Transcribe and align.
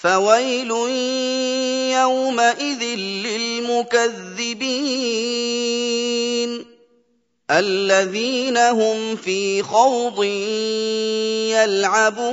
فويل 0.00 0.70
يومئذ 1.92 2.82
للمكذبين 3.24 4.10
الذين 7.50 8.56
هم 8.56 9.16
في 9.16 9.62
خوض 9.62 10.24
يلعبون 11.54 12.30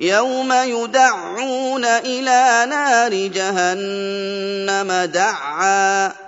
يوم 0.00 0.52
يدعون 0.52 1.84
إلى 1.84 2.66
نار 2.70 3.14
جهنم 3.26 4.92
دعا 5.12 6.25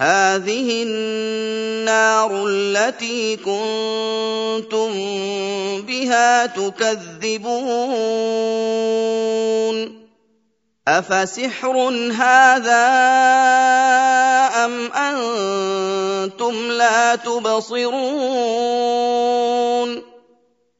هذه 0.00 0.82
النار 0.82 2.46
التي 2.48 3.36
كنتم 3.36 4.92
بها 5.82 6.46
تكذبون 6.46 7.60
افسحر 10.88 11.76
هذا 12.16 12.86
ام 14.64 14.92
أنتم 14.92 16.70
لا 16.70 17.16
تبصرون 17.16 17.90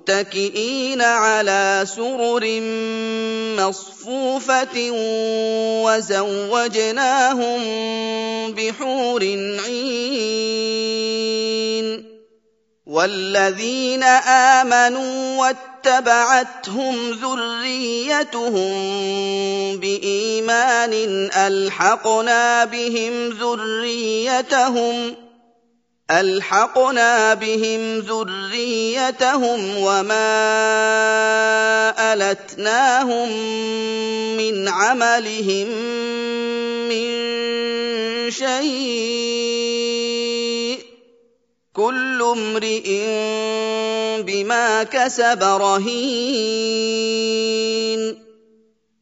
متكئين 0.00 1.02
على 1.02 1.84
سرر 1.96 2.60
مصفوفة 3.60 4.90
وزوجناهم 5.84 7.60
بحور 8.52 9.22
عين 9.66 10.30
والذين 12.86 14.02
آمنوا 14.62 15.40
واتبعتهم 15.40 17.10
ذريتهم 17.10 18.72
بإيمان 19.76 20.92
ألحقنا 21.36 22.64
بهم 22.64 23.28
ذريتهم 23.28 25.14
ألحقنا 26.10 27.34
بهم 27.34 27.98
ذريتهم 27.98 29.76
وما 29.76 30.30
ألتناهم 32.12 33.28
من 34.36 34.68
عملهم 34.68 35.68
من 36.88 37.10
شيء. 38.30 39.70
كل 41.72 42.22
امرئ 42.22 42.88
بما 44.22 44.82
كسب 44.82 45.42
رهين. 45.42 46.70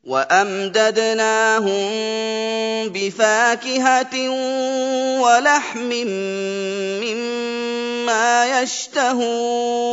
وأمددناهم 0.09 1.89
بفاكهة 2.89 4.29
ولحم 5.21 5.93
مما 7.05 8.61
يشتهون 8.63 9.89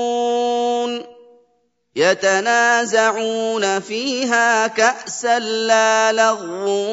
يتنازعون 1.96 3.80
فيها 3.80 4.68
كأسا 4.68 5.40
لا 5.40 6.12
لغو 6.12 6.86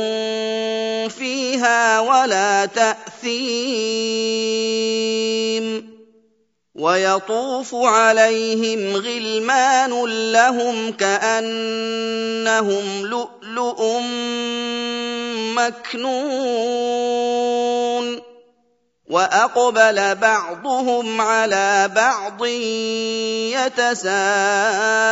فيها 1.08 2.00
ولا 2.00 2.66
تأثيم 2.66 4.32
ويطوف 6.74 7.74
عليهم 7.74 8.96
غلمان 8.96 10.04
لهم 10.32 10.92
كأنهم 10.92 12.26
لؤلؤ 13.06 14.00
مكنون. 15.56 17.12
وأقبل 19.10 20.14
بعضهم 20.14 21.20
على 21.20 21.90
بعض 21.94 22.46
يتساءلون. 23.52 25.11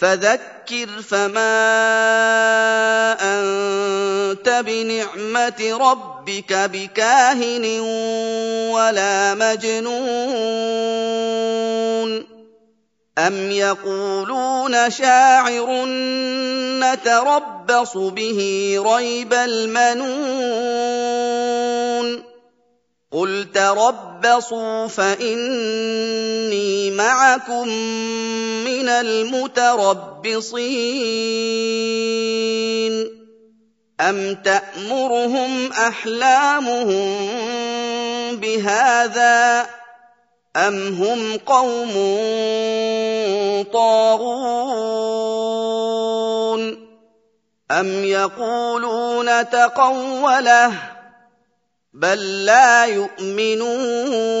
فذكر 0.00 0.88
فما 1.08 1.56
أنت 3.20 4.48
بنعمة 4.66 5.78
ربك 5.80 6.52
بكاهن 6.52 7.80
ولا 8.70 9.34
مجنون 9.34 9.90
أم 13.18 13.50
يقولون 13.50 14.90
شاعر 14.90 15.84
نتربص 16.80 17.96
به 17.96 18.40
ريب 18.86 19.32
المنون 19.34 20.70
قل 23.12 23.46
تربصوا 23.54 24.86
فاني 24.86 26.09
معكم 27.00 27.68
من 28.64 28.88
المتربصين 28.88 30.40
أم 34.00 34.34
تأمرهم 34.34 35.72
أحلامهم 35.72 37.16
بهذا 38.36 39.66
أم 40.56 41.02
هم 41.02 41.36
قوم 41.36 41.92
طاغون 43.72 45.10
أم 47.70 48.04
يقولون 48.04 49.50
تقوله 49.50 50.72
بل 51.94 52.44
لا 52.44 52.84
يؤمنون 52.84 54.40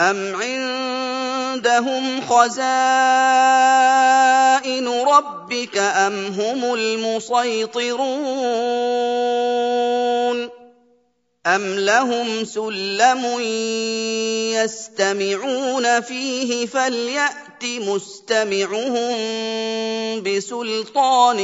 ام 0.00 0.36
عندهم 0.36 2.20
خزائن 2.20 2.68
ربك 4.88 5.78
ام 5.78 6.26
هم 6.26 6.74
المسيطرون 6.74 7.96
ام 11.46 11.78
لهم 11.78 12.44
سلم 12.44 13.40
يستمعون 14.52 16.00
فيه 16.00 16.66
فليأت 16.66 17.64
مستمعهم 17.64 19.16
بسلطان 20.22 21.38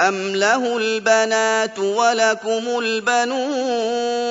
ام 0.00 0.36
له 0.36 0.76
البنات 0.76 1.78
ولكم 1.78 2.78
البنون 2.78 4.24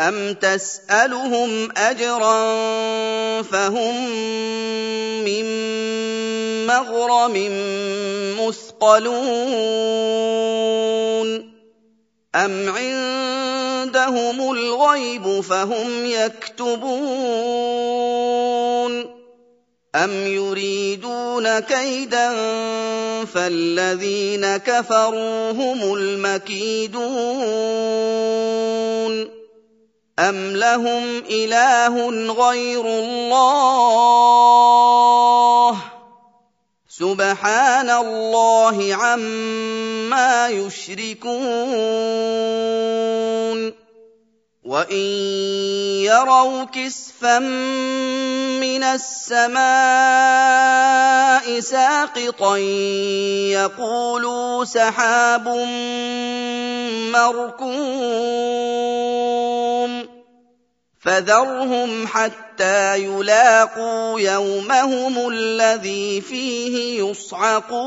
ام 0.00 0.34
تسالهم 0.34 1.68
اجرا 1.76 2.42
فهم 3.42 4.10
من 5.24 5.46
مغرم 6.66 7.34
مثقلون 8.40 9.46
ام 12.34 12.68
عندهم 12.68 14.50
الغيب 14.52 15.40
فهم 15.40 16.06
يكتبون 16.06 17.56
أَمْ 19.96 20.12
يُرِيدُونَ 20.26 21.58
كَيْدًا 21.58 22.28
فَالَّذِينَ 23.24 24.56
كَفَرُوا 24.56 25.50
هُمُ 25.50 25.94
الْمَكِيدُونَ 25.94 27.06
أَمْ 30.18 30.56
لَهُمْ 30.56 31.18
إِلَٰهٌ 31.30 32.10
غَيْرُ 32.32 32.84
اللَّهِ 32.86 33.86
سُبْحَانَ 36.88 37.90
اللَّهِ 37.90 38.94
عَمَّا 38.94 40.48
يُشْرِكُونَ 40.48 41.36
وَإِن 44.66 45.06
يَرَوْا 46.02 46.64
كِسْفًا 46.74 47.38
مِّنَ 48.58 48.82
السَّمَاءِ 48.82 49.60
سَاقِطًا 51.60 52.56
يَقُولُوا 53.54 54.64
سَحَابٌ 54.64 55.48
مَّرْكُومٌ 57.14 57.76
فَذَرْهُمْ 60.98 62.06
حَتَّىٰ 62.06 63.06
يُلَاقُوا 63.06 64.20
يَوْمَهُمُ 64.20 65.28
الَّذِي 65.28 66.20
فِيهِ 66.20 67.02
يُصْعَقُونَ 67.06 67.86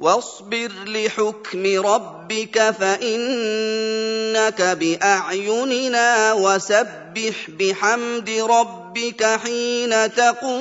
واصبر 0.00 0.70
لحكم 0.86 1.86
ربك 1.86 2.70
فإنك 2.70 4.62
بأعيننا 4.62 6.32
وسبح 6.32 7.34
بحمد 7.48 8.30
ربك 8.30 9.24
حين 9.24 10.14
تقوم. 10.14 10.60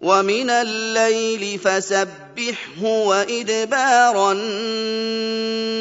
ومن 0.00 0.50
الليل 0.50 1.58
فسبحه 1.58 2.82
وإدبار 2.82 4.32
النجوم. 4.32 5.72